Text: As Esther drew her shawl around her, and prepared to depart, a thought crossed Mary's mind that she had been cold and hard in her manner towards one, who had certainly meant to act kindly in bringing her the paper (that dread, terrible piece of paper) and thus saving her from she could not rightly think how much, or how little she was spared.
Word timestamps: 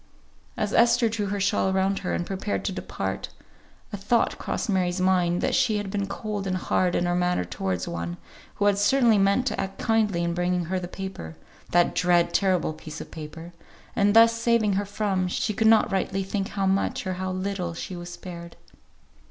As 0.57 0.73
Esther 0.73 1.09
drew 1.09 1.27
her 1.27 1.39
shawl 1.39 1.69
around 1.71 1.99
her, 1.99 2.11
and 2.15 2.25
prepared 2.25 2.65
to 2.65 2.71
depart, 2.71 3.29
a 3.93 3.97
thought 3.97 4.39
crossed 4.39 4.67
Mary's 4.67 4.99
mind 4.99 5.41
that 5.41 5.53
she 5.53 5.77
had 5.77 5.91
been 5.91 6.07
cold 6.07 6.47
and 6.47 6.57
hard 6.57 6.95
in 6.95 7.05
her 7.05 7.13
manner 7.13 7.45
towards 7.45 7.87
one, 7.87 8.17
who 8.55 8.65
had 8.65 8.79
certainly 8.79 9.19
meant 9.19 9.45
to 9.45 9.61
act 9.61 9.77
kindly 9.77 10.23
in 10.23 10.33
bringing 10.33 10.65
her 10.65 10.79
the 10.79 10.87
paper 10.87 11.35
(that 11.69 11.93
dread, 11.93 12.33
terrible 12.33 12.73
piece 12.73 12.99
of 12.99 13.11
paper) 13.11 13.53
and 13.95 14.15
thus 14.15 14.33
saving 14.33 14.73
her 14.73 14.85
from 14.85 15.27
she 15.27 15.53
could 15.53 15.67
not 15.67 15.91
rightly 15.91 16.23
think 16.23 16.47
how 16.47 16.65
much, 16.65 17.05
or 17.05 17.13
how 17.13 17.31
little 17.31 17.75
she 17.75 17.95
was 17.95 18.09
spared. 18.11 18.55